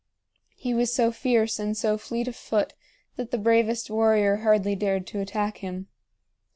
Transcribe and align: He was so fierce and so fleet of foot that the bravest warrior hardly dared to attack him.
He 0.55 0.73
was 0.73 0.91
so 0.91 1.11
fierce 1.11 1.59
and 1.59 1.77
so 1.77 1.95
fleet 1.95 2.27
of 2.27 2.35
foot 2.35 2.73
that 3.17 3.29
the 3.29 3.37
bravest 3.37 3.87
warrior 3.91 4.37
hardly 4.37 4.73
dared 4.75 5.05
to 5.05 5.19
attack 5.19 5.59
him. 5.59 5.89